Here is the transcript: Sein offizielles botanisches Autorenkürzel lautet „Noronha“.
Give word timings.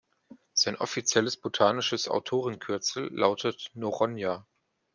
Sein 0.55 0.77
offizielles 0.77 1.37
botanisches 1.37 2.07
Autorenkürzel 2.07 3.13
lautet 3.13 3.69
„Noronha“. 3.75 4.47